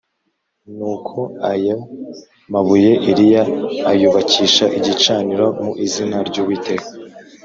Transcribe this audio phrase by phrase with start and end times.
[0.75, 1.19] Nuko
[1.51, 1.77] ayo
[2.53, 3.43] mabuye Eliya
[3.91, 6.89] ayubakisha igicaniro mu izina ry’Uwiteka